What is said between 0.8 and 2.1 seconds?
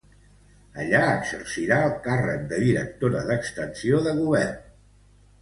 Allí exercirà el